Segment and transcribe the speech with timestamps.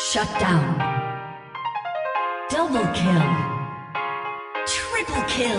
[0.00, 0.78] Shut down.
[2.48, 3.28] Double kill.
[4.64, 5.58] Triple kill.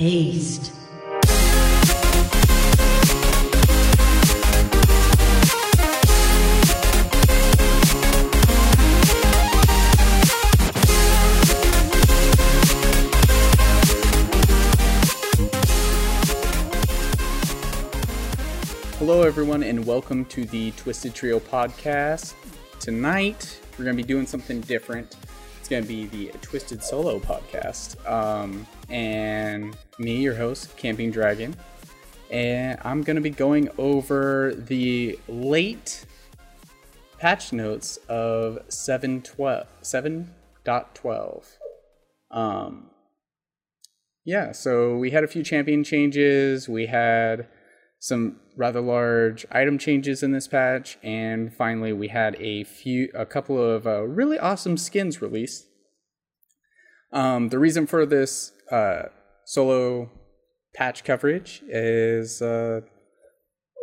[0.00, 0.72] Aced.
[18.98, 22.34] Hello, everyone, and welcome to the Twisted Trio podcast.
[22.86, 25.16] Tonight, we're going to be doing something different.
[25.58, 27.96] It's going to be the Twisted Solo podcast.
[28.08, 31.56] Um, and me, your host, Camping Dragon.
[32.30, 36.06] And I'm going to be going over the late
[37.18, 39.66] patch notes of 7.12.
[39.82, 41.44] 7.12.
[42.30, 42.90] Um,
[44.24, 46.68] yeah, so we had a few champion changes.
[46.68, 47.48] We had
[48.06, 53.26] some rather large item changes in this patch, and finally we had a few, a
[53.26, 55.66] couple of uh, really awesome skins released.
[57.12, 59.06] Um, the reason for this uh,
[59.44, 60.08] solo
[60.72, 62.82] patch coverage is uh,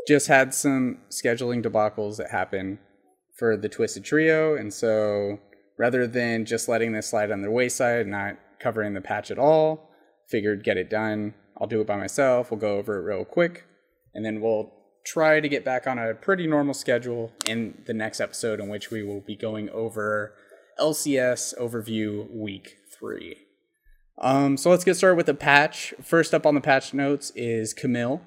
[0.08, 2.78] just had some scheduling debacles that happened
[3.38, 5.38] for the Twisted Trio, and so
[5.78, 9.38] rather than just letting this slide on the wayside and not covering the patch at
[9.38, 9.90] all,
[10.30, 11.34] figured get it done.
[11.60, 12.52] I'll do it by myself.
[12.52, 13.66] We'll go over it real quick
[14.14, 14.72] and then we'll
[15.06, 18.90] try to get back on a pretty normal schedule in the next episode in which
[18.90, 20.34] we will be going over
[20.80, 23.38] LCS overview week three.
[24.18, 25.94] Um, so let's get started with the patch.
[26.02, 28.22] First up on the patch notes is Camille.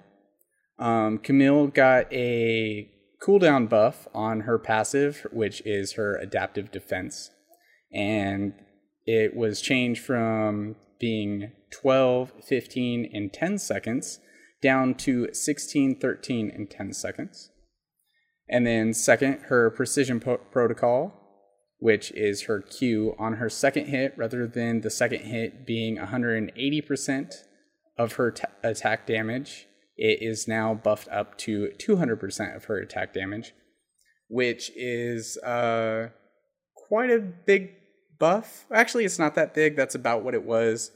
[0.78, 2.90] Um, Camille got a
[3.22, 7.30] cooldown buff on her passive, which is her adaptive defense.
[7.92, 8.52] And
[9.06, 14.20] it was changed from being 12, 15, and 10 seconds
[14.66, 17.52] down to 16, 13, and 10 seconds.
[18.48, 21.12] And then, second, her precision po- protocol,
[21.78, 27.34] which is her Q on her second hit, rather than the second hit being 180%
[27.96, 33.14] of her t- attack damage, it is now buffed up to 200% of her attack
[33.14, 33.52] damage,
[34.28, 36.08] which is uh,
[36.74, 37.70] quite a big
[38.18, 38.66] buff.
[38.72, 39.76] Actually, it's not that big.
[39.76, 40.90] That's about what it was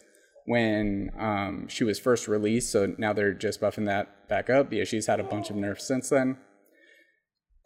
[0.50, 2.72] when um, she was first released.
[2.72, 4.72] So now they're just buffing that back up.
[4.72, 6.38] Yeah, she's had a bunch of nerfs since then.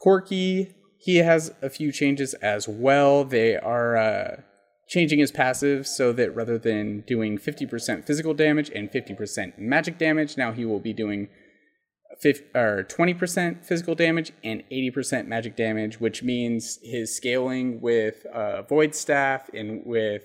[0.04, 3.24] Corki, he has a few changes as well.
[3.24, 4.40] They are uh,
[4.86, 10.36] changing his passive so that rather than doing 50% physical damage and 50% magic damage,
[10.36, 11.28] now he will be doing
[12.20, 18.60] 50, or 20% physical damage and 80% magic damage, which means his scaling with uh,
[18.60, 20.24] Void Staff and with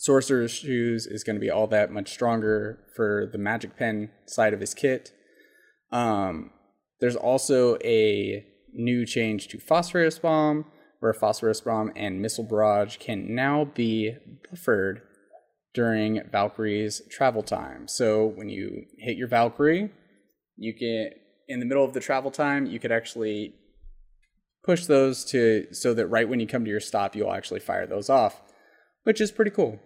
[0.00, 4.54] Sorcerer's Shoes is going to be all that much stronger for the Magic Pen side
[4.54, 5.12] of his kit.
[5.92, 6.52] Um,
[7.00, 10.64] there's also a new change to Phosphorus Bomb,
[11.00, 14.16] where Phosphorus Bomb and Missile Barrage can now be
[14.50, 15.02] buffered
[15.74, 17.86] during Valkyrie's travel time.
[17.86, 19.90] So when you hit your Valkyrie,
[20.56, 21.10] you can,
[21.46, 23.52] in the middle of the travel time, you could actually
[24.64, 27.86] push those to so that right when you come to your stop, you'll actually fire
[27.86, 28.40] those off,
[29.02, 29.78] which is pretty cool.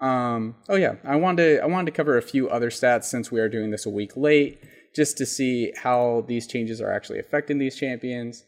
[0.00, 3.30] Um, oh yeah, I wanted to, I wanted to cover a few other stats since
[3.30, 4.62] we are doing this a week late,
[4.94, 8.44] just to see how these changes are actually affecting these champions.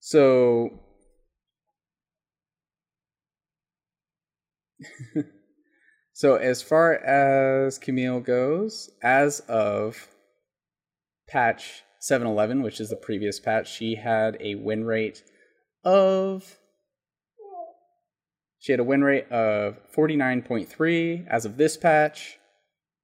[0.00, 0.70] So,
[6.12, 10.08] so as far as Camille goes, as of
[11.28, 15.24] patch 711, which is the previous patch, she had a win rate
[15.84, 16.58] of
[18.68, 22.38] she had a win rate of 49.3 as of this patch.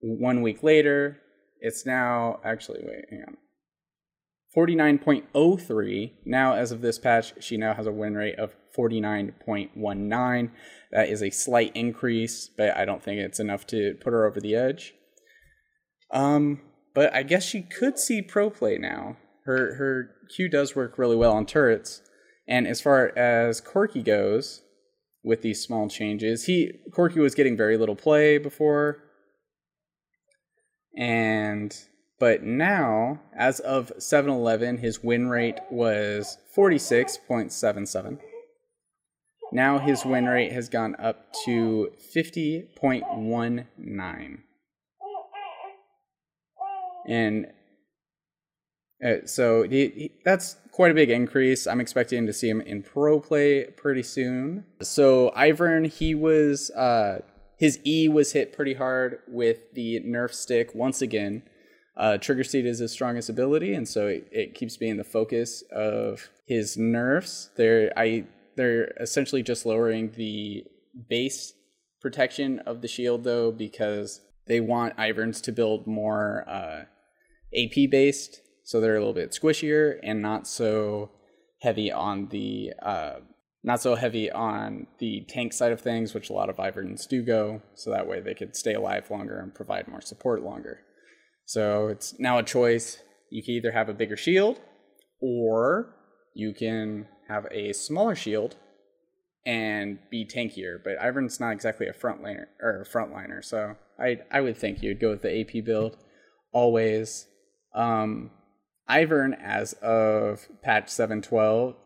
[0.03, 1.17] One week later,
[1.59, 3.37] it's now actually, wait, hang on.
[4.55, 6.13] 49.03.
[6.27, 10.51] Now, as of this patch, she now has a win rate of 49.19.
[10.93, 14.43] That is a slight increase, but I don't think it's enough to put her over
[14.43, 14.93] the edge.
[16.11, 16.61] Um,
[16.95, 19.17] but I guess she could see pro play now.
[19.47, 22.03] Her her Q does work really well on turrets.
[22.47, 24.61] And as far as Corki goes,
[25.25, 26.45] with these small changes.
[26.45, 29.03] He Corki was getting very little play before.
[30.97, 31.77] And
[32.21, 38.21] but now, as of 7-Eleven, his win rate was 46.77.
[39.53, 44.39] Now his win rate has gone up to 50.19.
[47.07, 47.47] And
[49.05, 51.69] uh, so he, he, that's quite a big increase.
[51.69, 54.65] I'm expecting to see him in pro play pretty soon.
[54.83, 57.21] So Ivern, he was uh,
[57.57, 61.45] his E was hit pretty hard with the Nerf stick once again.
[61.97, 65.63] Uh, Trigger Seed is his strongest ability, and so it, it keeps being the focus
[65.71, 67.51] of his nerfs.
[67.57, 68.25] They're I
[68.57, 70.65] they're essentially just lowering the
[71.09, 71.53] base
[72.01, 76.87] protection of the shield though because they want Ivern's to build more uh,
[77.57, 81.11] AP based, so they're a little bit squishier and not so
[81.61, 83.21] heavy on the uh,
[83.63, 87.23] not so heavy on the tank side of things, which a lot of Iverns do
[87.23, 87.63] go.
[87.75, 90.81] So that way they could stay alive longer and provide more support longer.
[91.47, 92.99] So it's now a choice.
[93.31, 94.61] You can either have a bigger shield
[95.21, 95.95] or
[96.35, 98.57] you can have a smaller shield
[99.47, 100.79] and be tankier.
[100.83, 105.01] But Ivern's not exactly a frontliner or a frontliner, so I I would think you'd
[105.01, 105.97] go with the AP build
[106.53, 107.27] always.
[107.75, 108.31] Um,
[108.89, 111.77] Ivern as of patch 712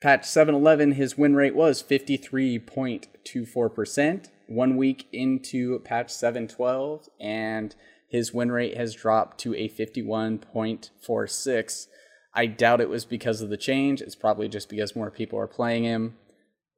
[0.00, 7.74] patch 711 his win rate was 53.24% one week into patch 712 and
[8.10, 11.86] his win rate has dropped to a 51.46.
[12.34, 14.00] I doubt it was because of the change.
[14.00, 16.16] It's probably just because more people are playing him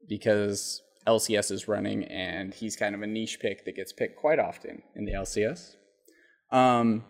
[0.08, 4.38] because LCS is running and he's kind of a niche pick that gets picked quite
[4.38, 5.74] often in the LCS.
[6.50, 7.04] Um,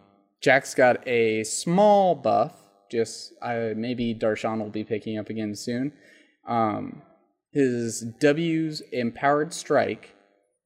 [0.46, 2.52] Jax got a small buff.
[2.88, 5.92] Just uh, maybe Darshan will be picking up again soon.
[6.46, 7.02] Um,
[7.50, 10.14] his W's empowered strike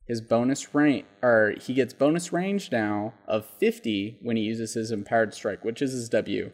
[0.06, 4.90] his bonus range or he gets bonus range now of 50 when he uses his
[4.90, 6.50] empowered strike which is his w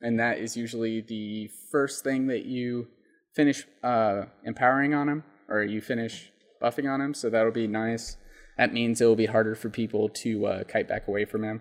[0.00, 2.86] and that is usually the first thing that you
[3.34, 6.30] finish uh, empowering on him or you finish
[6.62, 8.16] buffing on him so that'll be nice
[8.56, 11.60] that means it will be harder for people to uh, kite back away from him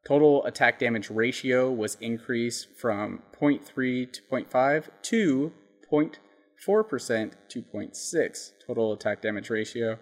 [0.08, 5.52] total attack damage ratio was increased from 0.3 to 0.5 to
[5.92, 9.98] 0.4% to 0.6 total attack damage ratio.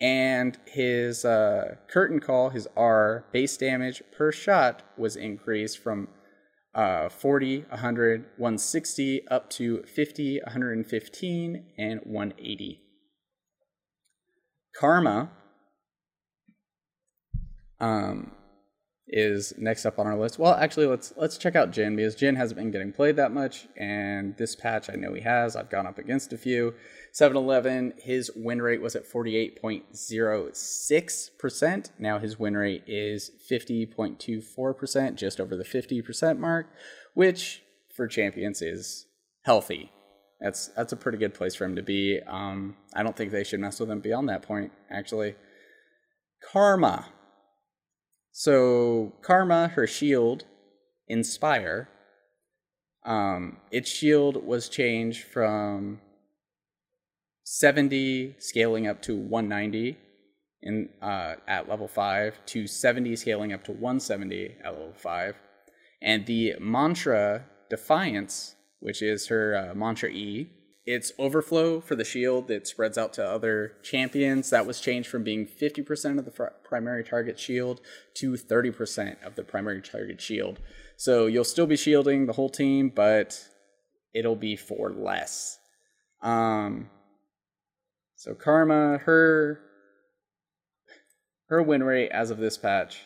[0.00, 6.08] And his uh, curtain call, his R base damage per shot was increased from
[6.74, 12.80] uh, 40, 100, 160, up to 50, 115, and 180.
[14.78, 15.30] Karma
[17.80, 18.32] um,
[19.08, 20.38] is next up on our list.
[20.38, 23.68] Well, actually, let's let's check out Jhin because Jhin hasn't been getting played that much,
[23.76, 25.54] and this patch I know he has.
[25.54, 26.74] I've gone up against a few.
[27.14, 31.90] 7-Eleven, his win rate was at 48.06%.
[31.98, 36.66] Now his win rate is 50.24%, just over the 50% mark,
[37.14, 37.62] which
[37.94, 39.06] for champions is
[39.44, 39.90] healthy.
[40.40, 42.20] That's that's a pretty good place for him to be.
[42.26, 45.36] Um, I don't think they should mess with him beyond that point, actually.
[46.52, 47.06] Karma
[48.38, 50.44] so Karma, her shield,
[51.08, 51.88] Inspire,
[53.02, 56.02] um, its shield was changed from
[57.44, 59.96] 70 scaling up to 190
[60.60, 65.34] in uh, at level 5 to 70 scaling up to 170 at level 5
[66.02, 70.50] and the mantra defiance which is her uh, mantra e
[70.86, 74.50] it's overflow for the shield that spreads out to other champions.
[74.50, 77.80] That was changed from being 50% of the fr- primary target shield
[78.14, 80.60] to 30% of the primary target shield.
[80.96, 83.48] So you'll still be shielding the whole team, but
[84.14, 85.58] it'll be for less.
[86.22, 86.88] Um,
[88.14, 89.60] so Karma, her
[91.48, 92.98] her win rate as of this patch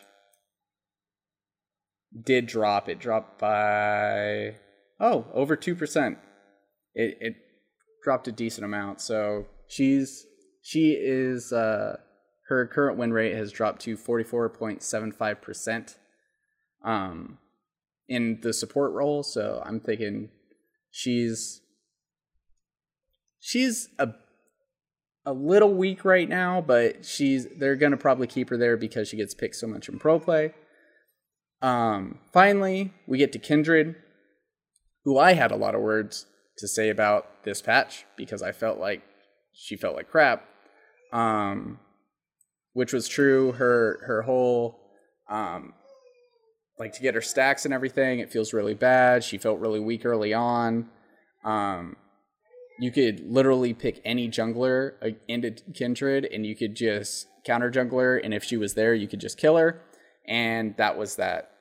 [2.23, 2.89] did drop.
[2.89, 4.55] It dropped by
[4.99, 6.17] oh over two percent.
[6.95, 7.35] It it
[8.03, 9.01] dropped a decent amount.
[9.01, 10.25] So she's
[10.61, 11.97] she is uh,
[12.47, 15.97] her current win rate has dropped to forty four point seven five percent.
[16.83, 17.37] Um,
[18.09, 20.29] in the support role, so I'm thinking
[20.91, 21.61] she's
[23.39, 24.09] she's a
[25.25, 29.17] a little weak right now, but she's they're gonna probably keep her there because she
[29.17, 30.53] gets picked so much in pro play.
[31.61, 33.95] Um, finally, we get to Kindred,
[35.05, 36.25] who I had a lot of words
[36.61, 39.01] to say about this patch because I felt like
[39.53, 40.45] she felt like crap.
[41.11, 41.79] Um,
[42.73, 43.51] which was true.
[43.53, 44.79] Her her whole
[45.29, 45.73] um,
[46.79, 48.19] like to get her stacks and everything.
[48.19, 49.23] It feels really bad.
[49.23, 50.89] She felt really weak early on.
[51.43, 51.95] Um,
[52.79, 54.93] you could literally pick any jungler
[55.27, 59.19] into Kindred, and you could just counter jungler, and if she was there, you could
[59.19, 59.81] just kill her,
[60.27, 61.51] and that was that.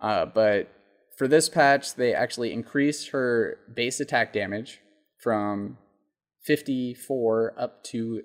[0.00, 0.68] Uh, but
[1.16, 4.80] for this patch, they actually increased her base attack damage
[5.18, 5.78] from
[6.44, 8.22] 54 up to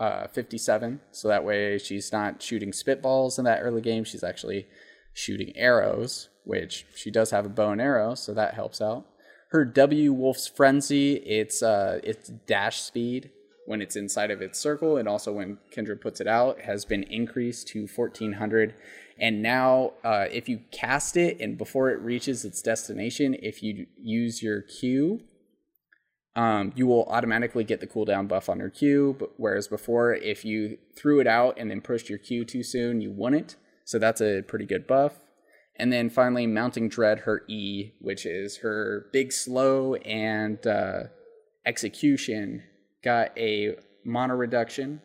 [0.00, 1.00] uh, 57.
[1.12, 4.04] So that way she's not shooting spitballs in that early game.
[4.04, 4.66] She's actually
[5.14, 9.06] shooting arrows, which she does have a bow and arrow, so that helps out.
[9.50, 13.30] Her W Wolf's Frenzy, it's uh, its dash speed
[13.66, 17.02] when it's inside of its circle, and also when Kindred puts it out, has been
[17.04, 18.74] increased to 1400.
[19.18, 23.86] And now, uh, if you cast it and before it reaches its destination, if you
[23.96, 25.20] use your Q,
[26.36, 29.16] um, you will automatically get the cooldown buff on your Q.
[29.18, 33.00] But whereas before, if you threw it out and then pushed your Q too soon,
[33.00, 33.56] you wouldn't.
[33.84, 35.14] So that's a pretty good buff.
[35.76, 41.04] And then finally, Mounting Dread, her E, which is her big slow and uh,
[41.66, 42.62] execution,
[43.04, 45.00] got a mana reduction.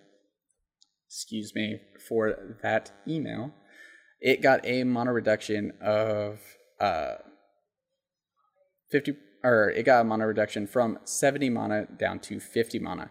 [1.08, 3.54] Excuse me for that email.
[4.22, 6.40] It got a mana reduction of
[6.80, 7.16] uh,
[8.92, 13.10] 50 or it got a mana reduction from 70 mana down to 50 mana.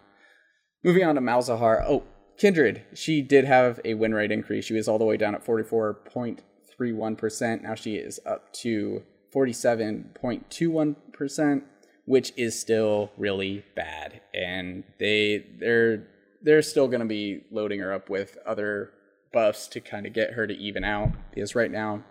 [0.84, 1.84] Moving on to Malzahar.
[1.86, 2.04] Oh,
[2.38, 4.66] Kindred, she did have a win rate increase.
[4.66, 7.62] She was all the way down at 44.31%.
[7.62, 9.02] Now she is up to
[9.34, 11.62] 47.21%,
[12.08, 14.20] which is still really bad.
[14.34, 16.08] And they they're
[16.42, 18.90] they're still going to be loading her up with other
[19.32, 22.02] buffs to kind of get her to even out because right now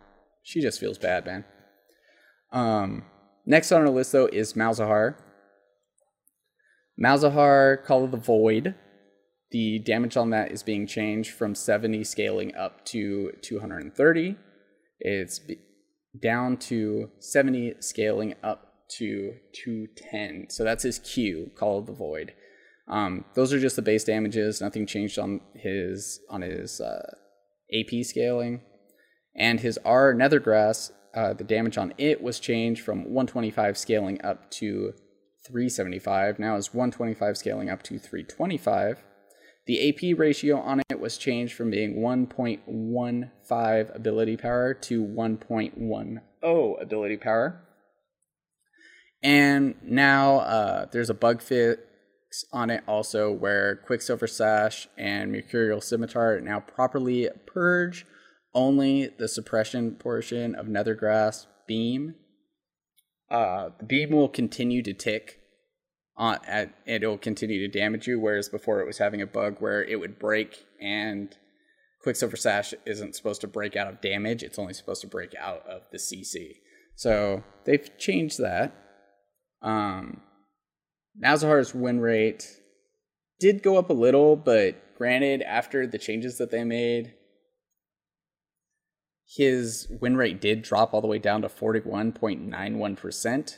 [0.44, 1.46] she just feels bad, man.
[2.54, 3.04] Um
[3.50, 5.16] Next on our list, though, is Malzahar.
[7.02, 8.76] Malzahar, Call of the Void.
[9.52, 14.36] The damage on that is being changed from 70 scaling up to 230.
[15.00, 15.40] It's
[16.22, 20.50] down to 70 scaling up to 210.
[20.50, 22.34] So that's his Q, Call of the Void.
[22.88, 24.62] Um, those are just the base damages.
[24.62, 27.16] Nothing changed on his on his uh,
[27.74, 28.62] AP scaling,
[29.36, 34.22] and his R Nether Grasp uh, the damage on it was changed from 125 scaling
[34.24, 34.94] up to
[35.48, 36.38] 375.
[36.38, 39.04] Now is 125 scaling up to 325.
[39.66, 46.22] The AP ratio on it was changed from being 1.15 ability power to 1.10
[46.82, 47.62] ability power.
[49.24, 51.82] And now uh, there's a bug fix
[52.52, 58.06] on it also where Quicksilver Sash and Mercurial Scimitar now properly purge
[58.54, 62.16] only the suppression portion of Nether Grasp beam.
[63.30, 65.40] Uh, the beam will continue to tick
[66.16, 69.28] on at and it will continue to damage you, whereas before it was having a
[69.28, 71.38] bug where it would break and
[72.02, 75.66] Quicksilver Sash isn't supposed to break out of damage, it's only supposed to break out
[75.68, 76.56] of the CC.
[76.96, 78.74] So they've changed that.
[79.62, 80.22] Um
[81.22, 82.60] Malzahar's win rate
[83.40, 87.14] did go up a little, but granted, after the changes that they made,
[89.28, 93.58] his win rate did drop all the way down to 41.91%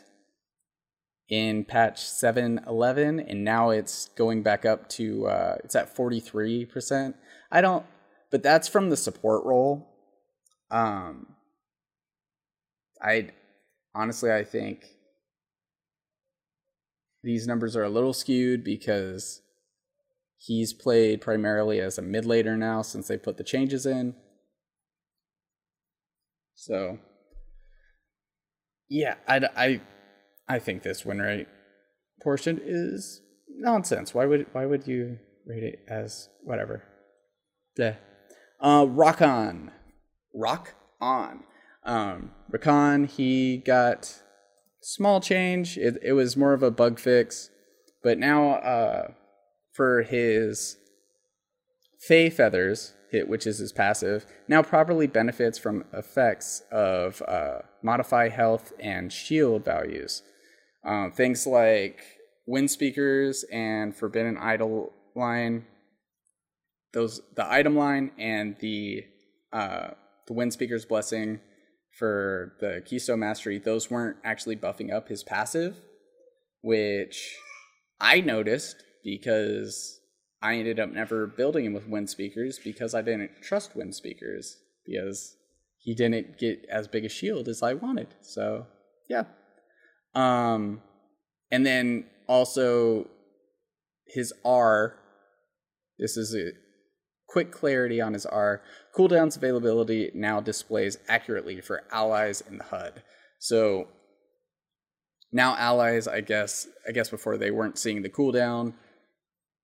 [1.29, 7.13] in patch 711 and now it's going back up to uh, it's at 43%
[7.51, 7.85] i don't
[8.31, 9.87] but that's from the support role.
[10.71, 11.35] Um
[12.99, 13.29] i
[13.93, 14.85] honestly i think
[17.23, 19.41] these numbers are a little skewed because
[20.37, 24.15] he's played primarily as a mid later now since they put the changes in
[26.59, 26.99] so,
[28.89, 29.81] yeah, I, I,
[30.49, 31.47] I think this win rate
[32.21, 34.13] portion is nonsense.
[34.13, 36.83] Why would why would you rate it as whatever?
[37.77, 37.95] Yeah.
[38.59, 39.71] Uh, rock on,
[40.35, 41.45] rock on.
[41.85, 44.21] Um, Rakan, he got
[44.81, 45.77] small change.
[45.77, 47.49] It it was more of a bug fix,
[48.03, 49.11] but now uh,
[49.73, 50.77] for his
[51.99, 58.29] Fey feathers, hit, which is his passive, now properly benefits from effects of uh, modify
[58.29, 60.23] health and shield values.
[60.85, 62.01] Uh, things like
[62.47, 65.65] wind speakers and forbidden idol line,
[66.93, 69.03] those the item line and the
[69.51, 69.89] uh,
[70.27, 71.41] the wind speakers blessing
[71.99, 75.75] for the keystone mastery, those weren't actually buffing up his passive,
[76.61, 77.35] which
[77.99, 79.99] I noticed because
[80.41, 84.57] I ended up never building him with wind speakers because I didn't trust wind speakers
[84.85, 85.35] because
[85.77, 88.07] he didn't get as big a shield as I wanted.
[88.21, 88.65] So
[89.09, 89.25] yeah.
[90.15, 90.81] Um
[91.51, 93.07] and then also
[94.07, 94.95] his R
[95.97, 96.51] this is a
[97.29, 98.61] quick clarity on his R.
[98.95, 103.03] Cooldown's availability now displays accurately for allies in the HUD.
[103.37, 103.87] So
[105.31, 108.73] now allies, I guess, I guess before they weren't seeing the cooldown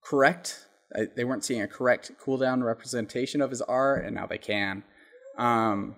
[0.03, 0.67] correct.
[1.15, 4.83] They weren't seeing a correct cooldown representation of his R, and now they can.
[5.37, 5.95] Um,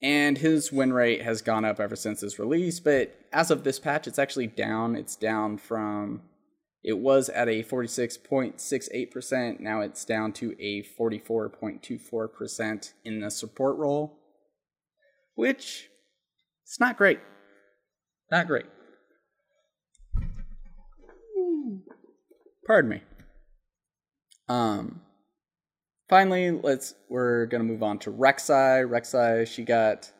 [0.00, 3.78] and his win rate has gone up ever since his release, but as of this
[3.78, 4.96] patch, it's actually down.
[4.96, 6.22] It's down from
[6.82, 9.60] it was at a 46.68%.
[9.60, 14.18] Now it's down to a 44.24% in the support role,
[15.34, 15.88] which
[16.64, 17.20] it's not great.
[18.30, 18.66] Not great.
[22.66, 23.02] Pardon me.
[24.48, 25.00] Um,
[26.08, 28.86] finally, let's we're gonna move on to Rek'Sai.
[28.88, 30.12] Rek'Sai, she got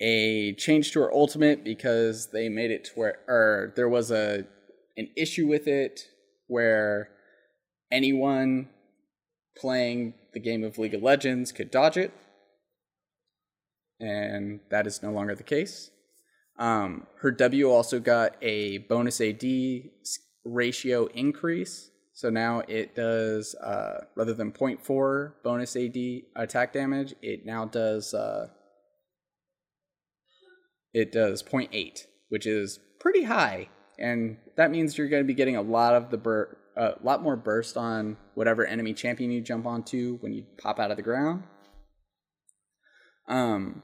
[0.00, 4.46] a change to her ultimate because they made it to where or there was a
[4.96, 6.08] an issue with it
[6.46, 7.10] where
[7.90, 8.68] anyone
[9.56, 12.12] playing the game of League of Legends could dodge it,
[14.00, 15.90] and that is no longer the case.
[16.58, 19.44] Um, her W also got a bonus AD
[20.44, 21.90] ratio increase.
[22.14, 25.96] So now it does, uh, rather than 0.4 bonus AD
[26.36, 28.48] attack damage, it now does, uh,
[30.92, 33.68] it does 0.8, which is pretty high
[33.98, 37.22] and that means you're going to be getting a lot of the bur- a lot
[37.22, 41.02] more burst on whatever enemy champion you jump onto when you pop out of the
[41.02, 41.42] ground.
[43.28, 43.82] Um,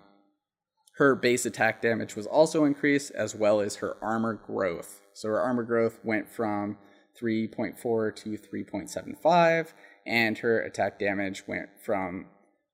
[0.96, 5.02] her base attack damage was also increased, as well as her armor growth.
[5.12, 6.76] So her armor growth went from
[7.20, 9.72] 3.4 to 3.75,
[10.06, 12.26] and her attack damage went from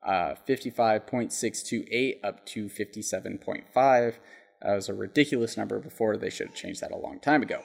[0.07, 4.15] uh, 55.628 up to 57.5.
[4.63, 6.17] That was a ridiculous number before.
[6.17, 7.63] They should have changed that a long time ago.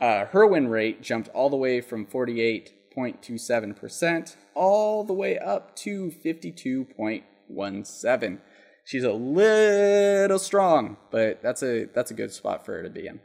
[0.00, 6.12] Uh, her win rate jumped all the way from 48.27% all the way up to
[6.24, 8.38] 52.17.
[8.84, 13.08] She's a little strong, but that's a that's a good spot for her to be
[13.08, 13.20] in.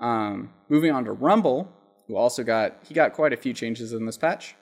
[0.00, 1.70] Um, moving on to Rumble,
[2.08, 4.54] who also got he got quite a few changes in this patch.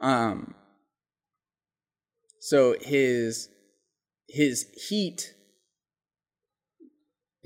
[0.00, 0.54] Um,
[2.40, 3.48] so his
[4.28, 5.34] his heat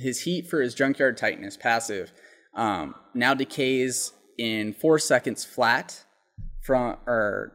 [0.00, 2.12] his heat for his junkyard titan is passive
[2.54, 6.04] um, now decays in four seconds flat
[6.62, 7.52] from or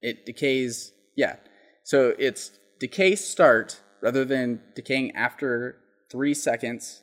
[0.00, 1.36] it decays yeah.
[1.82, 5.78] So it's decay start rather than decaying after
[6.10, 7.02] three seconds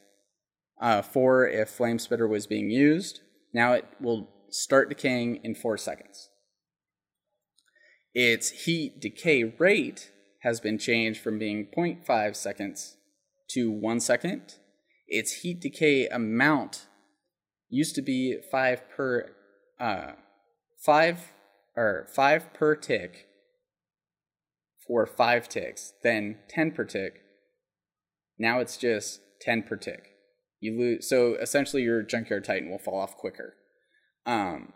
[0.79, 3.21] uh, for if flame spitter was being used.
[3.53, 6.29] Now it will start decaying in four seconds.
[8.13, 10.11] Its heat decay rate
[10.43, 12.97] has been changed from being 0.5 seconds
[13.53, 14.55] to 1 second.
[15.07, 16.87] Its heat decay amount
[17.69, 19.31] used to be 5 per
[19.79, 20.13] uh
[20.85, 21.33] 5
[21.75, 23.27] or 5 per tick
[24.87, 27.21] for 5 ticks, then 10 per tick.
[28.37, 30.09] Now it's just 10 per tick.
[30.59, 33.55] You lose so essentially your junkyard titan will fall off quicker.
[34.25, 34.73] Um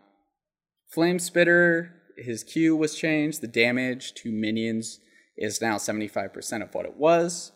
[0.90, 3.42] Flame Spitter, his Q was changed.
[3.42, 5.00] The damage to minions
[5.36, 7.52] is now 75% of what it was.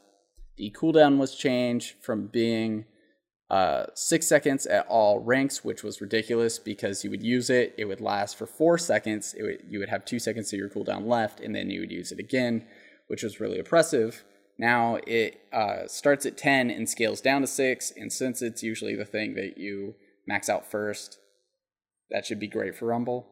[0.56, 2.84] The cooldown was changed from being
[3.52, 7.84] uh, six seconds at all ranks, which was ridiculous because you would use it, it
[7.84, 11.38] would last for four seconds, would, you would have two seconds of your cooldown left,
[11.38, 12.66] and then you would use it again,
[13.08, 14.24] which was really oppressive.
[14.58, 18.96] Now it uh, starts at 10 and scales down to 6, and since it's usually
[18.96, 21.18] the thing that you max out first,
[22.10, 23.26] that should be great for Rumble.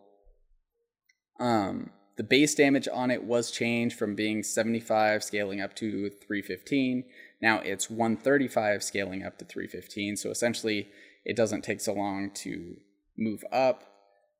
[1.38, 7.04] Um, the base damage on it was changed from being 75 scaling up to 315.
[7.40, 10.18] Now it's 135 scaling up to 315.
[10.18, 10.90] So essentially,
[11.24, 12.76] it doesn't take so long to
[13.16, 13.84] move up.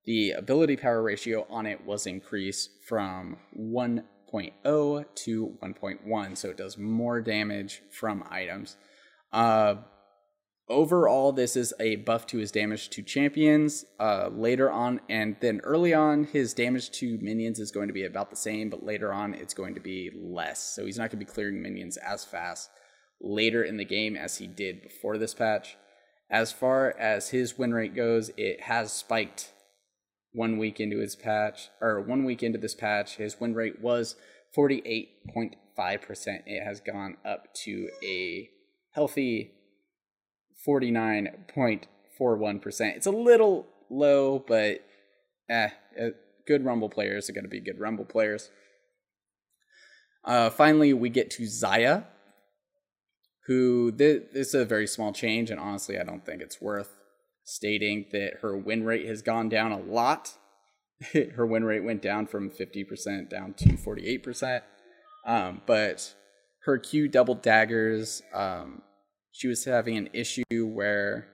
[0.04, 6.76] The ability power ratio on it was increased from 1.0 to 1.1, so it does
[6.76, 8.76] more damage from items.
[9.32, 9.76] Uh,
[10.70, 13.84] overall, this is a buff to his damage to champions.
[13.98, 18.04] Uh, later on, and then early on, his damage to minions is going to be
[18.04, 20.74] about the same, but later on, it's going to be less.
[20.74, 22.70] So he's not going to be clearing minions as fast
[23.20, 25.76] later in the game as he did before this patch.
[26.30, 29.52] As far as his win rate goes, it has spiked
[30.32, 33.16] one week into his patch, or one week into this patch.
[33.16, 34.14] His win rate was
[34.56, 35.52] 48.5%.
[36.46, 38.48] It has gone up to a
[38.92, 39.52] healthy
[40.66, 42.96] 49.41%.
[42.96, 44.84] It's a little low, but
[45.48, 46.10] eh, eh,
[46.46, 48.50] good Rumble players are going to be good Rumble players.
[50.24, 52.04] Uh, finally, we get to Xayah,
[53.46, 56.96] who th- this is a very small change, and honestly, I don't think it's worth
[57.44, 60.34] stating that her win rate has gone down a lot.
[61.34, 64.62] her win rate went down from 50% down to 48%.
[65.26, 66.14] Um, but
[66.64, 68.82] her Q double daggers, um,
[69.32, 71.28] she was having an issue where,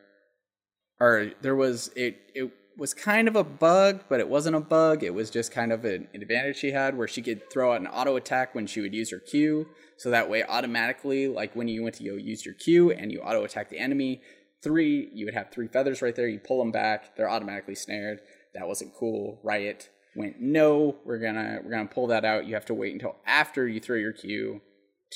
[1.01, 5.03] or there was it it was kind of a bug, but it wasn't a bug.
[5.03, 7.87] It was just kind of an advantage she had where she could throw out an
[7.87, 9.67] auto attack when she would use her Q.
[9.97, 13.21] So that way, automatically, like when you went to go use your Q and you
[13.21, 14.21] auto attack the enemy,
[14.63, 16.29] three, you would have three feathers right there.
[16.29, 18.21] You pull them back, they're automatically snared.
[18.55, 19.41] That wasn't cool.
[19.43, 22.47] Riot went, no, we're gonna we're gonna pull that out.
[22.47, 24.61] You have to wait until after you throw your Q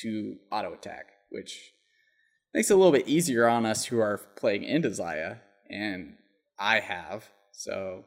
[0.02, 1.72] to auto attack, which
[2.52, 6.14] makes it a little bit easier on us who are playing into Xayah, and
[6.58, 8.04] I have so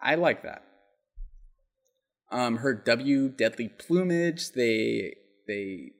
[0.00, 0.64] I like that.
[2.30, 5.90] Um, her W Deadly Plumage, they they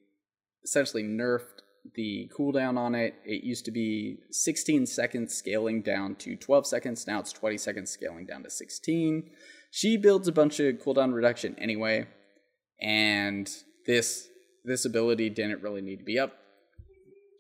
[0.65, 1.63] essentially nerfed
[1.95, 3.15] the cooldown on it.
[3.25, 7.07] It used to be 16 seconds scaling down to 12 seconds.
[7.07, 9.31] Now it's 20 seconds scaling down to 16.
[9.73, 12.07] She builds a bunch of cooldown reduction anyway,
[12.81, 13.51] and
[13.87, 14.29] this
[14.65, 16.35] this ability didn't really need to be up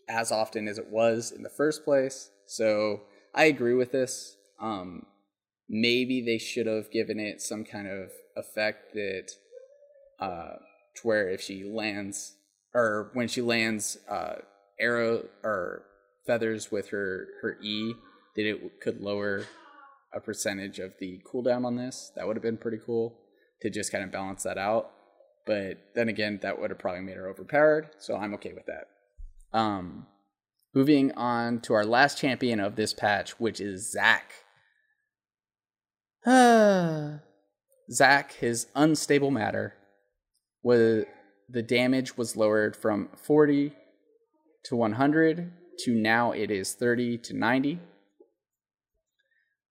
[0.08, 2.30] as often as it was in the first place.
[2.46, 3.02] So
[3.34, 4.36] I agree with this.
[4.60, 5.06] Um,
[5.68, 9.30] maybe they should have given it some kind of effect that
[10.20, 10.56] uh
[10.94, 12.34] to where if she lands
[12.74, 14.36] or when she lands uh
[14.80, 15.82] arrow or
[16.26, 17.94] feathers with her her E
[18.36, 19.44] that it could lower
[20.14, 22.12] a percentage of the cooldown on this.
[22.16, 23.18] That would have been pretty cool
[23.60, 24.90] to just kind of balance that out.
[25.46, 28.88] But then again, that would have probably made her overpowered, so I'm okay with that.
[29.52, 30.06] Um
[30.74, 34.32] moving on to our last champion of this patch, which is Zac.
[37.90, 39.74] Zac, his unstable matter,
[40.62, 41.04] was
[41.48, 43.72] the damage was lowered from 40
[44.64, 45.52] to 100
[45.84, 47.80] to now it is 30 to 90.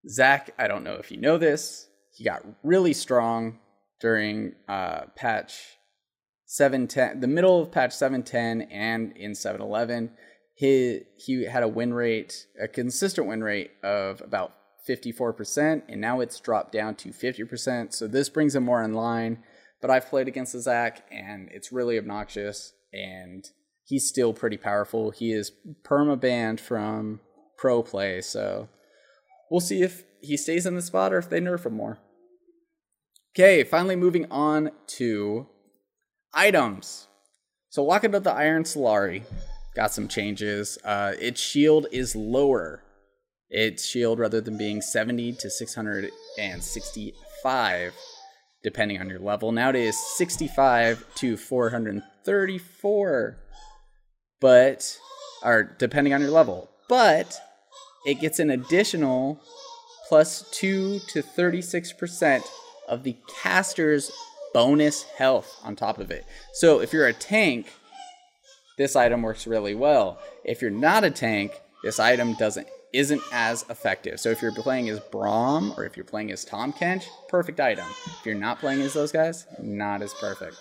[0.08, 3.60] Zac, I don't know if you know this, he got really strong
[4.00, 5.78] during uh, patch
[6.52, 10.12] 710, the middle of patch 710 and in 711.
[10.54, 14.52] He, he had a win rate, a consistent win rate of about
[14.88, 17.94] 54%, and now it's dropped down to 50%.
[17.94, 19.42] So this brings him more in line.
[19.80, 23.50] But I've played against the Zac, and it's really obnoxious, and
[23.86, 25.12] he's still pretty powerful.
[25.12, 25.54] He is
[25.86, 27.22] perma banned from
[27.58, 28.68] pro play, so
[29.50, 32.00] we'll see if he stays in the spot or if they nerf him more.
[33.34, 35.48] Okay, finally moving on to
[36.34, 37.08] items.
[37.70, 39.24] So Locket of the Iron Solari
[39.76, 40.80] got some changes.
[40.84, 42.82] Uh, its shield is lower
[43.52, 47.94] its shield rather than being 70 to 665
[48.64, 49.52] depending on your level.
[49.52, 53.38] Now it is 65 to 434
[54.40, 54.98] but
[55.44, 56.70] or depending on your level.
[56.88, 57.38] But
[58.06, 59.42] it gets an additional
[60.08, 62.44] plus 2 to 36%
[62.88, 64.10] of the caster's
[64.54, 66.26] bonus health on top of it.
[66.54, 67.72] So if you're a tank,
[68.78, 70.20] this item works really well.
[70.44, 74.20] If you're not a tank, this item doesn't isn't as effective.
[74.20, 77.86] So if you're playing as Braum or if you're playing as Tahm Kench, perfect item.
[78.20, 80.58] If you're not playing as those guys, not as perfect.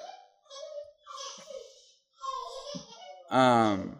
[3.31, 3.97] Um,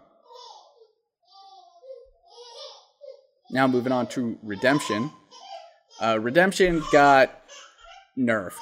[3.51, 5.11] now moving on to Redemption.
[6.01, 7.43] Uh, Redemption got
[8.17, 8.55] nerfed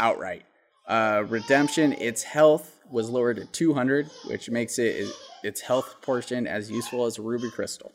[0.00, 0.44] outright.
[0.86, 5.08] Uh, Redemption, its health was lowered to 200, which makes it
[5.42, 7.92] its health portion as useful as ruby crystal.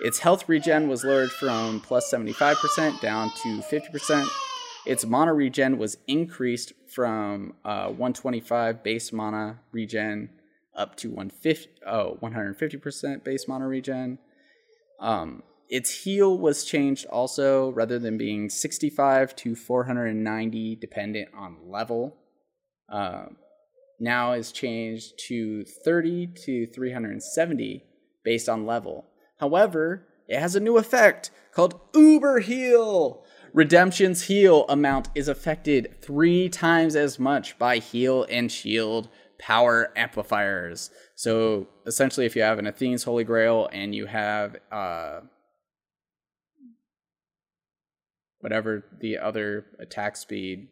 [0.00, 4.28] Its health regen was lowered from plus 75% down to 50%.
[4.86, 10.30] Its mana regen was increased from uh, 125 base mana regen
[10.74, 14.18] up to 150, oh, 150% base mana regen.
[15.00, 22.16] Um, its heal was changed also, rather than being 65 to 490, dependent on level.
[22.90, 23.26] Uh,
[24.00, 27.84] now is changed to 30 to 370
[28.24, 29.06] based on level.
[29.38, 33.24] However, it has a new effect called Uber Heal.
[33.52, 40.90] Redemption's heal amount is affected three times as much by heal and shield power amplifiers.
[41.14, 45.20] So essentially, if you have an Athene's Holy Grail and you have uh,
[48.40, 50.68] whatever the other attack speed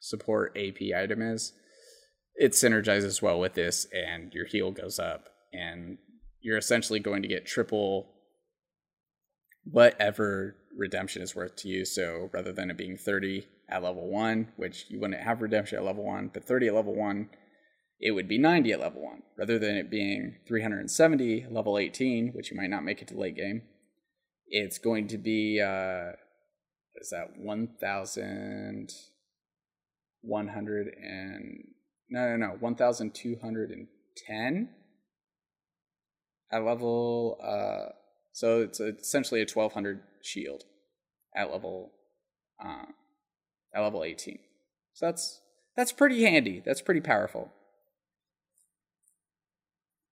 [0.00, 1.52] support AP item is,
[2.36, 5.28] it synergizes well with this, and your heal goes up.
[5.52, 5.98] And
[6.40, 8.12] you're essentially going to get triple
[9.64, 11.84] whatever redemption is worth to you.
[11.84, 15.84] So rather than it being 30 at level one, which you wouldn't have redemption at
[15.84, 17.30] level one, but 30 at level one,
[17.98, 22.50] it would be 90 at level one, rather than it being 370 level 18, which
[22.50, 23.62] you might not make it to late game.
[24.46, 26.12] It's going to be uh,
[26.96, 27.38] what is that?
[27.38, 28.90] One thousand
[30.22, 31.64] one hundred and
[32.08, 33.86] no no no one thousand two hundred and
[34.26, 34.70] ten
[36.50, 37.92] at level uh
[38.32, 40.64] so it's essentially a 1200 shield
[41.34, 41.92] at level
[42.64, 42.86] uh,
[43.74, 44.38] at level 18
[44.94, 45.40] so that's
[45.76, 46.62] that's pretty handy.
[46.64, 47.52] That's pretty powerful.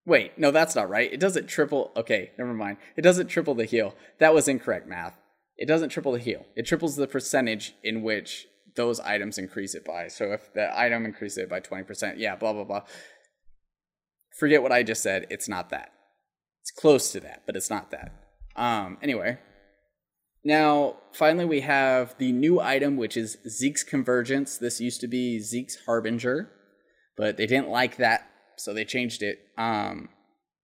[0.05, 1.11] Wait no that's not right.
[1.11, 2.77] It doesn't triple okay never mind.
[2.95, 3.95] It doesn't triple the heal.
[4.19, 5.19] That was incorrect math
[5.57, 9.85] it doesn't triple the heal it triples the percentage in which those items increase it
[9.85, 12.83] by so if the item increases it by 20% yeah blah blah blah
[14.39, 15.95] forget what i just said it's not that
[16.65, 18.11] it's close to that, but it's not that.
[18.57, 19.37] Um, anyway,
[20.43, 24.57] now finally we have the new item, which is Zeke's Convergence.
[24.57, 26.51] This used to be Zeke's Harbinger,
[27.19, 29.41] but they didn't like that, so they changed it.
[29.59, 30.09] Um,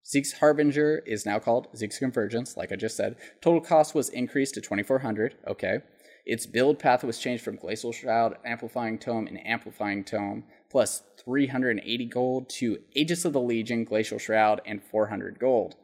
[0.07, 3.17] Zeke's Harbinger is now called Zeke's Convergence, like I just said.
[3.41, 5.79] Total cost was increased to 2400 okay.
[6.27, 12.07] Its build path was changed from Glacial Shroud, Amplifying Tome, and Amplifying Tome, plus 380
[12.07, 15.75] gold to Aegis of the Legion, Glacial Shroud, and 400 gold.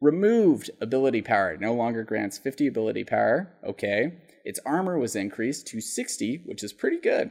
[0.00, 3.54] Removed ability power, no longer grants 50 ability power.
[3.66, 4.18] Okay.
[4.44, 7.30] Its armor was increased to 60, which is pretty good.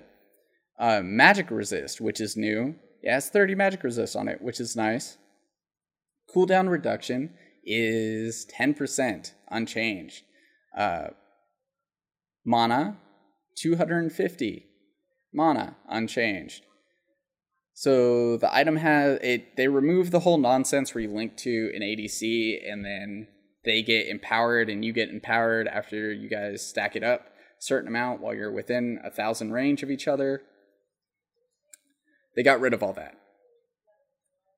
[0.78, 2.76] Uh, magic resist, which is new.
[3.02, 5.18] It has 30 magic resist on it, which is nice.
[6.36, 7.32] Cooldown reduction
[7.64, 10.24] is 10%, unchanged.
[10.78, 11.08] Uh,
[12.44, 12.98] mana,
[13.56, 14.66] 250.
[15.34, 16.66] Mana, unchanged.
[17.74, 19.56] So the item has it.
[19.56, 23.28] They remove the whole nonsense where you link to an ADC and then
[23.64, 27.88] they get empowered and you get empowered after you guys stack it up a certain
[27.88, 30.42] amount while you're within a thousand range of each other.
[32.36, 33.16] They got rid of all that.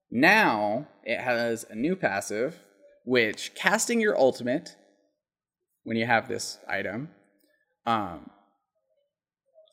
[0.09, 2.59] Now it has a new passive,
[3.05, 4.75] which casting your ultimate
[5.83, 7.09] when you have this item,
[7.85, 8.29] um,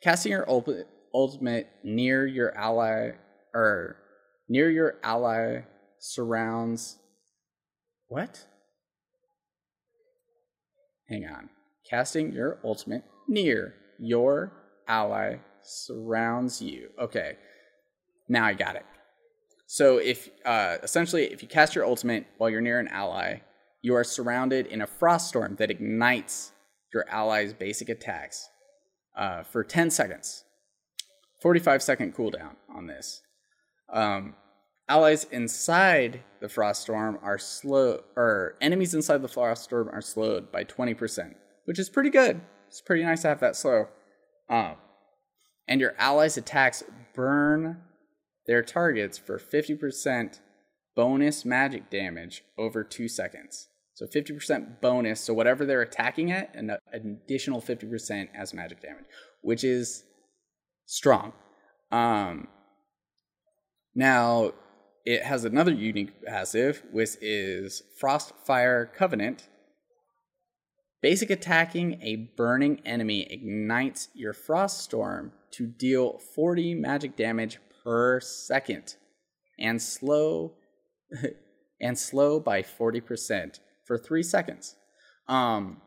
[0.02, 3.12] casting your ultimate ultimate near your ally
[3.54, 3.96] or
[4.48, 5.60] near your ally
[5.98, 6.98] surrounds
[8.08, 8.44] what?
[11.08, 11.48] Hang on.
[11.88, 14.52] Casting your ultimate near your
[14.86, 16.90] ally surrounds you.
[17.00, 17.36] Okay.
[18.28, 18.84] Now I got it.
[19.66, 23.40] So if uh, essentially if you cast your ultimate while you're near an ally,
[23.82, 26.52] you are surrounded in a frost storm that ignites
[26.92, 28.48] your ally's basic attacks
[29.16, 30.44] uh, for 10 seconds.
[31.42, 33.20] 45 second cooldown on this.
[33.92, 34.34] Um,
[34.88, 40.50] allies inside the frost storm are slow, or enemies inside the frost storm are slowed
[40.50, 41.34] by 20%,
[41.66, 42.40] which is pretty good.
[42.68, 43.88] It's pretty nice to have that slow.
[44.48, 44.76] Um,
[45.68, 46.82] and your allies' attacks
[47.14, 47.82] burn
[48.46, 50.40] their targets for 50%
[50.96, 53.68] bonus magic damage over two seconds.
[53.94, 55.20] So 50% bonus.
[55.20, 59.04] So whatever they're attacking at, an additional 50% as magic damage,
[59.40, 60.04] which is
[60.86, 61.32] strong.
[61.92, 62.48] Um,
[63.94, 64.52] now,
[65.04, 69.48] it has another unique passive, which is Frostfire Covenant.
[71.00, 78.20] Basic attacking a burning enemy ignites your Frost Storm to deal 40 magic damage per
[78.20, 78.96] second
[79.58, 80.54] and slow
[81.80, 84.76] and slow by 40% for 3 seconds.
[85.28, 85.80] Um,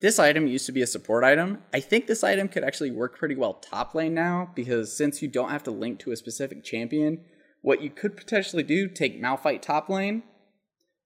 [0.00, 1.62] this item used to be a support item.
[1.74, 5.28] I think this item could actually work pretty well top lane now because since you
[5.28, 7.20] don't have to link to a specific champion,
[7.60, 10.22] what you could potentially do, take Malphite top lane,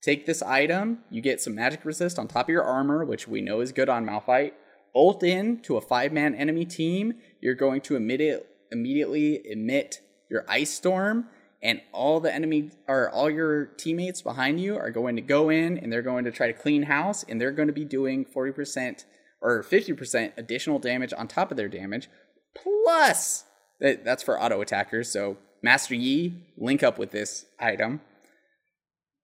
[0.01, 3.41] take this item, you get some magic resist on top of your armor, which we
[3.41, 4.53] know is good on Malphite,
[4.95, 10.71] ult in to a five-man enemy team, you're going to immediate, immediately emit your Ice
[10.71, 11.29] Storm,
[11.65, 15.79] and all the enemy or all your teammates behind you are going to go in
[15.79, 19.05] and they're going to try to clean house and they're going to be doing 40%
[19.41, 22.09] or 50% additional damage on top of their damage.
[22.55, 23.45] Plus
[23.81, 28.03] that, that's for auto attackers so master yi link up with this item.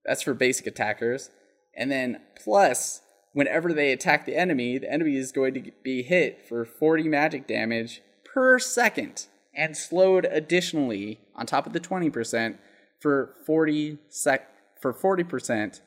[0.06, 1.28] That's for basic attackers.
[1.76, 3.02] And then plus
[3.34, 7.46] whenever they attack the enemy the enemy is going to be hit for 40 magic
[7.46, 12.58] damage per second and slowed additionally on top of the 20%
[13.00, 14.48] for 40 sec
[14.80, 15.80] for 40%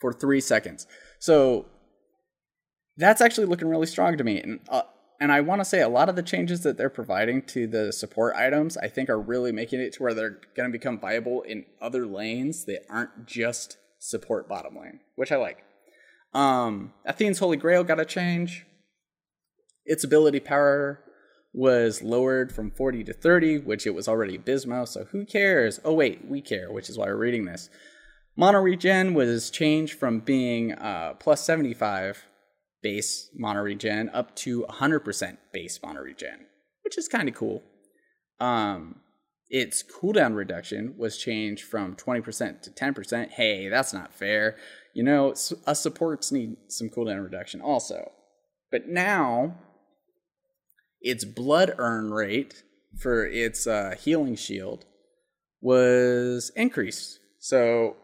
[0.00, 0.86] for 3 seconds.
[1.18, 1.66] So
[2.96, 4.82] that's actually looking really strong to me and uh,
[5.18, 7.92] and I want to say a lot of the changes that they're providing to the
[7.92, 11.42] support items I think are really making it to where they're going to become viable
[11.42, 15.64] in other lanes that aren't just support bottom lane, which I like.
[16.34, 18.66] Um Athene's Holy Grail got a change.
[19.84, 21.00] Its ability power
[21.56, 25.80] was lowered from 40 to 30, which it was already abysmal, so who cares?
[25.84, 27.70] Oh, wait, we care, which is why we're reading this.
[28.36, 32.26] Mono regen was changed from being uh, plus 75
[32.82, 36.46] base mana regen up to 100% base mana regen,
[36.84, 37.62] which is kind of cool.
[38.38, 38.96] Um,
[39.48, 43.30] its cooldown reduction was changed from 20% to 10%.
[43.30, 44.56] Hey, that's not fair.
[44.92, 48.12] You know, us supports need some cooldown reduction also.
[48.70, 49.56] But now,
[51.06, 52.64] its blood earn rate
[52.98, 54.84] for its uh, healing shield
[55.60, 57.20] was increased.
[57.38, 57.96] So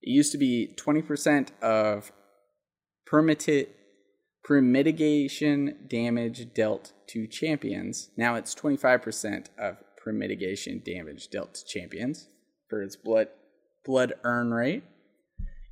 [0.00, 2.12] it used to be 20% of
[3.06, 3.68] permitted
[4.48, 8.08] mitigation damage dealt to champions.
[8.16, 12.28] Now it's 25% of pre-mitigation damage dealt to champions
[12.70, 13.28] for its blood
[13.84, 14.82] blood earn rate.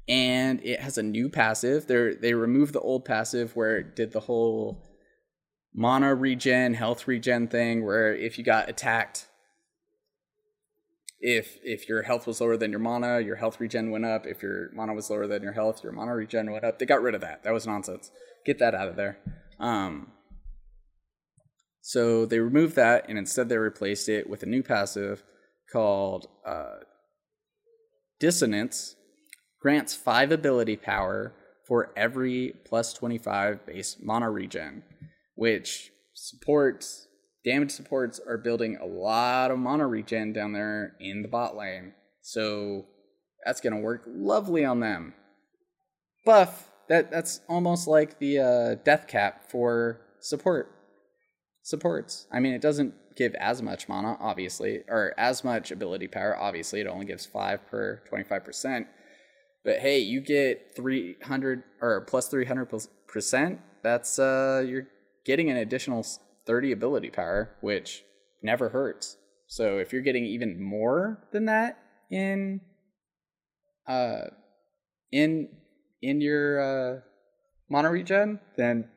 [0.07, 1.87] And it has a new passive.
[1.87, 4.94] They they removed the old passive where it did the whole
[5.75, 9.27] mana regen, health regen thing where if you got attacked
[11.25, 14.27] if if your health was lower than your mana, your health regen went up.
[14.27, 16.79] If your mana was lower than your health, your mana regen went up.
[16.79, 17.43] They got rid of that.
[17.45, 18.11] That was nonsense.
[18.45, 19.19] Get that out of there.
[19.59, 20.13] Um,
[21.81, 25.23] so they removed that and instead they replaced it with a new passive
[25.73, 26.81] called uh,
[28.21, 28.97] Dissonance.
[29.63, 31.33] Grants 5 ability power
[31.67, 34.83] for every plus 25 base mana regen,
[35.35, 37.09] which supports
[37.45, 41.93] damage supports are building a lot of mana regen down there in the bot lane.
[42.23, 42.87] So
[43.45, 45.15] that's to work lovely on them.
[46.25, 50.71] Buff, that that's almost like the uh, Deathcap for support
[51.63, 52.27] supports.
[52.33, 56.37] I mean, it doesn't give as much mana, obviously, or as much ability power.
[56.37, 58.87] Obviously, it only gives five per twenty five percent.
[59.65, 62.71] But hey, you get three hundred or plus three hundred
[63.07, 63.61] percent.
[63.83, 64.87] That's uh, you're
[65.25, 66.07] getting an additional
[66.47, 68.05] thirty ability power, which
[68.43, 69.17] never hurts.
[69.47, 71.79] So if you're getting even more than that
[72.11, 72.61] in
[73.87, 74.25] uh
[75.13, 75.49] in
[76.03, 77.01] in your uh
[77.69, 78.89] mana regen, then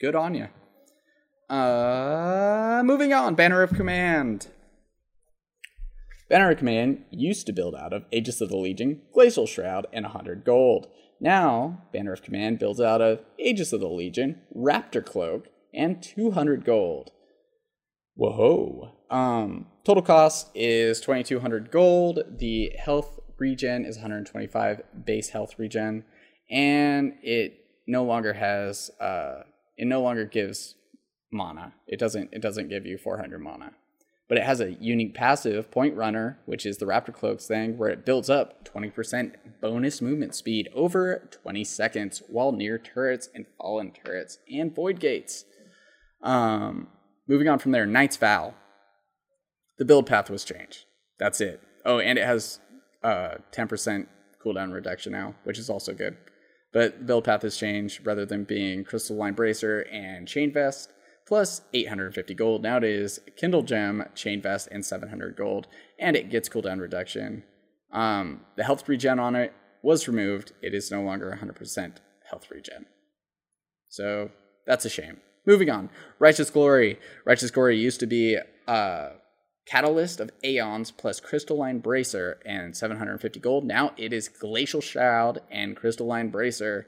[0.00, 0.48] good on you.
[1.48, 4.48] Uh, moving on, Banner of Command.
[6.28, 10.04] Banner of Command used to build out of Aegis of the Legion, Glacial Shroud, and
[10.04, 10.88] 100 gold.
[11.20, 16.64] Now, Banner of Command builds out of Aegis of the Legion, Raptor Cloak, and 200
[16.64, 17.10] gold.
[18.14, 18.92] Whoa.
[19.10, 22.20] Um, total cost is 2200 gold.
[22.38, 26.04] The health regen is 125 base health regen,
[26.50, 29.42] and it no longer has uh,
[29.76, 30.74] it no longer gives
[31.30, 31.74] mana.
[31.86, 33.72] It doesn't it doesn't give you 400 mana.
[34.28, 37.90] But it has a unique passive, Point Runner, which is the Raptor Cloaks thing, where
[37.90, 43.92] it builds up 20% bonus movement speed over 20 seconds while near turrets and fallen
[43.92, 45.44] turrets and void gates.
[46.26, 46.88] Um,
[47.28, 48.54] moving on from there, Knight's Vow.
[49.78, 50.84] The build path was changed.
[51.18, 51.62] That's it.
[51.84, 52.58] Oh, and it has
[53.02, 54.06] uh, 10%
[54.44, 56.16] cooldown reduction now, which is also good.
[56.72, 60.90] But build path has changed rather than being Crystalline Bracer and Chain Vest
[61.26, 62.62] plus 850 gold.
[62.62, 65.66] Now it is Kindlegem, Chain Vest, and 700 gold,
[65.98, 67.42] and it gets cooldown reduction.
[67.92, 70.52] Um, the health regen on it was removed.
[70.62, 71.96] It is no longer 100%
[72.30, 72.86] health regen.
[73.88, 74.30] So
[74.66, 75.20] that's a shame.
[75.46, 75.90] Moving on.
[76.18, 76.98] Righteous Glory.
[77.24, 79.10] Righteous Glory used to be a
[79.66, 83.64] Catalyst of Aeons plus Crystalline Bracer and 750 gold.
[83.64, 86.86] Now it is Glacial Shroud and Crystalline Bracer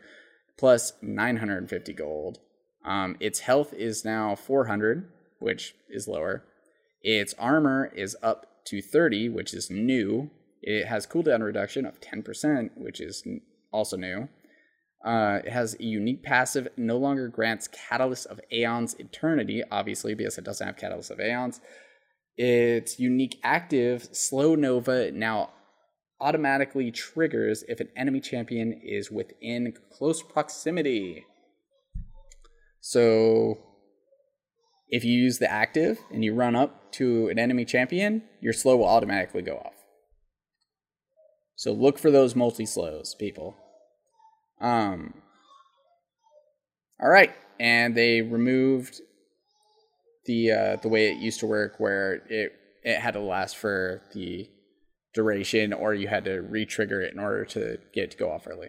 [0.56, 2.38] plus 950 gold.
[2.84, 6.44] Um, its health is now 400, which is lower.
[7.02, 10.30] Its armor is up to 30, which is new.
[10.62, 13.26] It has cooldown reduction of 10%, which is
[13.72, 14.28] also new.
[15.04, 20.38] Uh, it has a unique passive, no longer grants Catalyst of Aeons Eternity, obviously, because
[20.38, 21.60] it doesn't have Catalyst of Aeons.
[22.36, 25.50] Its unique active, Slow Nova, now
[26.20, 31.24] automatically triggers if an enemy champion is within close proximity.
[32.80, 33.58] So
[34.88, 38.78] if you use the active and you run up to an enemy champion, your slow
[38.78, 39.74] will automatically go off.
[41.54, 43.56] So look for those multi slows, people.
[44.60, 45.14] Um,
[47.00, 49.00] all right, and they removed
[50.26, 52.52] the uh, the way it used to work, where it
[52.82, 54.48] it had to last for the
[55.14, 58.46] duration, or you had to re-trigger it in order to get it to go off
[58.46, 58.68] early.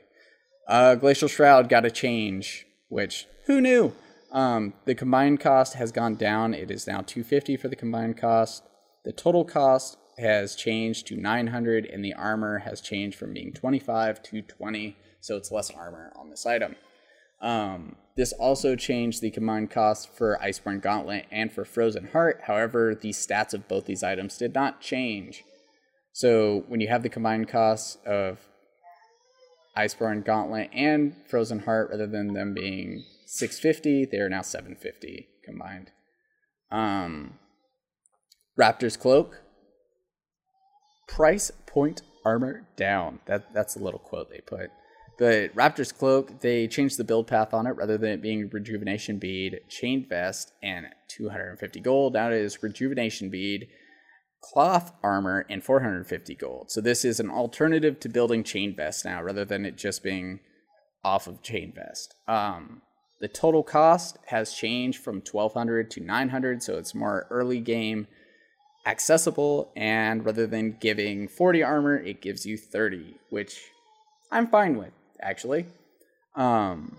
[0.68, 3.94] Uh, Glacial Shroud got a change, which who knew?
[4.32, 6.54] Um, the combined cost has gone down.
[6.54, 8.64] It is now 250 for the combined cost.
[9.04, 14.22] The total cost has changed to 900, and the armor has changed from being 25
[14.24, 16.76] to 20, so it's less armor on this item.
[17.42, 22.42] Um, this also changed the combined cost for Iceborne Gauntlet and for Frozen Heart.
[22.46, 25.44] However, the stats of both these items did not change.
[26.12, 28.40] So when you have the combined cost of
[29.78, 35.92] Iceborne Gauntlet and Frozen Heart, rather than them being 650, they are now 750 combined.
[36.72, 37.40] Um,
[38.60, 39.42] Raptor's Cloak,
[41.08, 43.20] price point armor down.
[43.26, 44.70] That that's a little quote they put.
[45.20, 49.20] The Raptor's Cloak, they changed the build path on it rather than it being Rejuvenation
[49.20, 52.14] Bead, Chain Vest, and 250 gold.
[52.14, 53.68] Now it is Rejuvenation Bead,
[54.42, 56.72] Cloth Armor, and 450 gold.
[56.72, 60.40] So this is an alternative to building Chain Vest now rather than it just being
[61.04, 62.16] off of Chain Vest.
[62.26, 62.82] Um,
[63.20, 68.08] the total cost has changed from 1200 to 900, so it's more early game
[68.86, 69.74] accessible.
[69.76, 73.60] And rather than giving 40 armor, it gives you 30, which
[74.32, 75.66] I'm fine with, actually.
[76.36, 76.98] Um,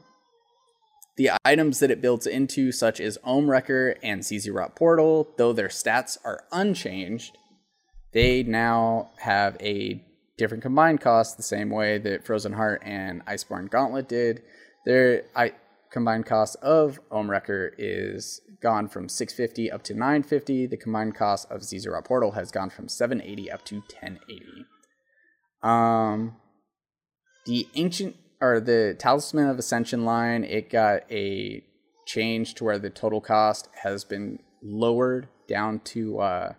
[1.16, 6.16] the items that it builds into, such as Ohmwrecker and Zz'Rot Portal, though their stats
[6.24, 7.36] are unchanged,
[8.12, 10.02] they now have a
[10.38, 14.42] different combined cost, the same way that Frozen Heart and Iceborne Gauntlet did.
[14.86, 15.52] Their I,
[15.90, 20.66] combined cost of Ohmwrecker is gone from 650 up to 950.
[20.66, 24.66] The combined cost of Rot Portal has gone from 780 up to 1080.
[25.62, 26.36] Um,
[27.46, 31.62] the ancient or the Talisman of Ascension line, it got a
[32.06, 36.52] change to where the total cost has been lowered down to uh,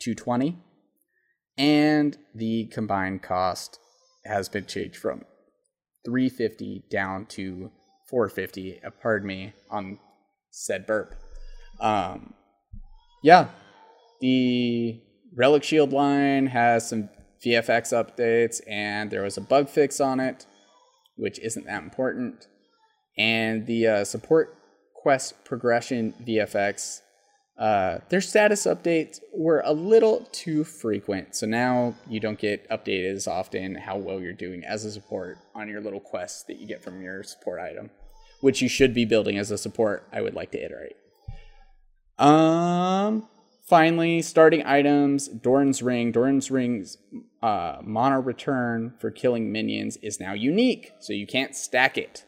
[0.00, 0.58] 220,
[1.56, 3.78] and the combined cost
[4.24, 5.24] has been changed from
[6.04, 7.70] 350 down to
[8.08, 8.82] 450.
[8.82, 9.98] Uh, pardon me on
[10.50, 11.14] said burp.
[11.80, 12.34] Um,
[13.22, 13.48] yeah,
[14.20, 15.00] the
[15.34, 17.08] Relic Shield line has some
[17.44, 20.46] VFX updates, and there was a bug fix on it,
[21.16, 22.46] which isn't that important.
[23.16, 24.56] And the uh, support
[24.94, 27.00] quest progression VFX,
[27.58, 31.34] uh, their status updates were a little too frequent.
[31.34, 35.38] So now you don't get updated as often how well you're doing as a support
[35.54, 37.90] on your little quests that you get from your support item,
[38.40, 40.06] which you should be building as a support.
[40.12, 40.96] I would like to iterate.
[42.18, 43.28] Um,
[43.66, 46.12] finally, starting items, Doran's Ring.
[46.12, 46.98] Doran's Ring's
[47.42, 52.24] uh, mono return for killing minions is now unique, so you can't stack it,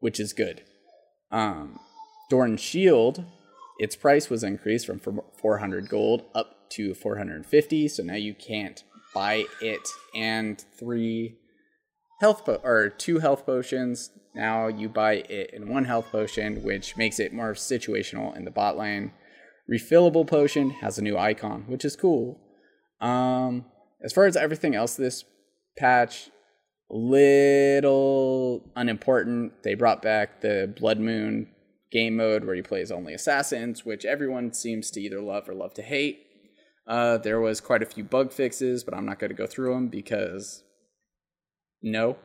[0.00, 0.62] which is good.
[1.30, 1.78] Um,
[2.30, 3.24] Doran's Shield,
[3.78, 5.00] its price was increased from
[5.40, 8.82] 400 gold up to 450, so now you can't
[9.14, 11.36] buy it and three
[12.20, 16.96] health po- or two health potions now you buy it in one health potion, which
[16.96, 19.12] makes it more situational in the bot lane.
[19.70, 22.40] Refillable potion has a new icon, which is cool.
[23.00, 23.66] Um,
[24.02, 25.24] as far as everything else, this
[25.78, 26.30] patch
[26.90, 29.62] little unimportant.
[29.62, 31.48] They brought back the Blood Moon
[31.90, 35.54] game mode where you play as only assassins, which everyone seems to either love or
[35.54, 36.26] love to hate.
[36.86, 39.74] Uh, there was quite a few bug fixes, but I'm not going to go through
[39.74, 40.64] them because
[41.80, 42.16] no.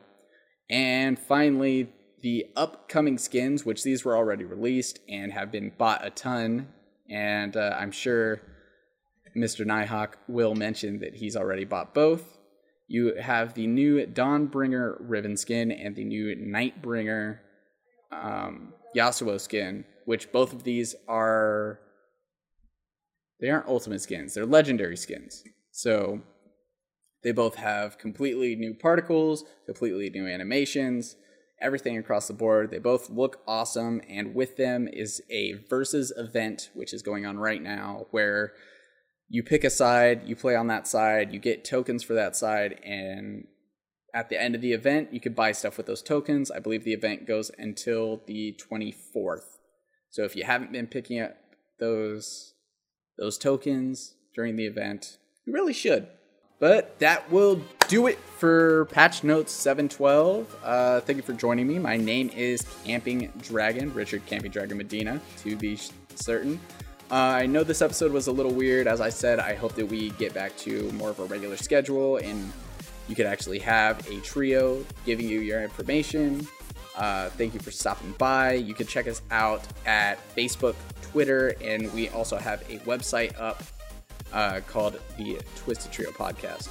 [0.68, 6.10] And finally, the upcoming skins, which these were already released and have been bought a
[6.10, 6.68] ton,
[7.08, 8.42] and uh, I'm sure
[9.38, 9.64] Mr.
[9.64, 12.38] Nighthawk will mention that he's already bought both.
[12.86, 17.38] You have the new Dawnbringer Riven skin and the new Nightbringer
[18.10, 21.80] um, Yasuo skin, which both of these are.
[23.40, 25.44] They aren't ultimate skins, they're legendary skins.
[25.70, 26.22] So
[27.22, 31.16] they both have completely new particles, completely new animations,
[31.60, 32.70] everything across the board.
[32.70, 37.38] They both look awesome, and with them is a versus event, which is going on
[37.38, 38.52] right now, where
[39.28, 42.80] you pick a side, you play on that side, you get tokens for that side,
[42.84, 43.46] and
[44.14, 46.50] at the end of the event, you could buy stuff with those tokens.
[46.50, 49.58] I believe the event goes until the 24th.
[50.10, 51.36] So if you haven't been picking up
[51.78, 52.54] those
[53.18, 56.06] those tokens during the event, you really should.
[56.60, 60.56] But that will do it for patch notes 712.
[60.64, 61.78] Uh, thank you for joining me.
[61.78, 65.78] My name is Camping Dragon, Richard Camping Dragon Medina, to be
[66.14, 66.58] certain.
[67.10, 68.86] Uh, I know this episode was a little weird.
[68.86, 72.18] As I said, I hope that we get back to more of a regular schedule
[72.18, 72.52] and
[73.08, 76.46] you could actually have a trio giving you your information.
[76.94, 78.52] Uh, thank you for stopping by.
[78.52, 83.62] You can check us out at Facebook, Twitter, and we also have a website up
[84.32, 86.68] uh, called the Twisted Trio Podcast.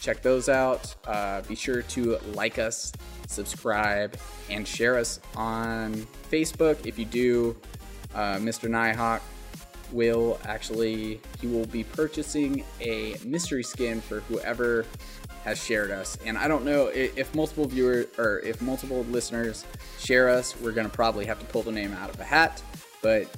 [0.00, 0.94] Check those out.
[1.06, 2.92] Uh, be sure to like us,
[3.26, 4.16] subscribe,
[4.48, 5.94] and share us on
[6.30, 6.86] Facebook.
[6.86, 7.56] If you do,
[8.14, 8.68] uh, Mr.
[8.68, 9.22] Nighthawk
[9.92, 14.86] will actually he will be purchasing a mystery skin for whoever
[15.44, 16.16] has shared us.
[16.24, 19.64] And I don't know if multiple viewers or if multiple listeners
[19.98, 22.62] share us, we're gonna probably have to pull the name out of a hat.
[23.02, 23.28] But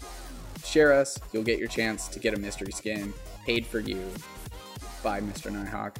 [0.64, 3.12] share us, you'll get your chance to get a mystery skin
[3.46, 4.06] paid for you
[5.02, 5.50] by Mr.
[5.50, 5.98] Nighthawk.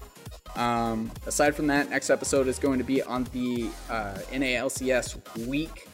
[0.56, 5.88] Um, aside from that, next episode is going to be on the uh, NALCS week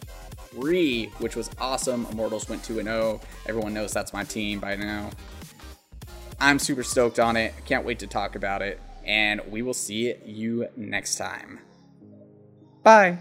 [0.51, 2.07] three, which was awesome.
[2.11, 3.21] Immortals went 2 0.
[3.47, 5.11] Everyone knows that's my team by now.
[6.41, 7.55] I'm super stoked on it.
[7.67, 8.81] Can't wait to talk about it.
[9.05, 11.61] And we will see you next time.
[12.83, 13.19] Bye.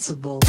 [0.00, 0.39] Invincible.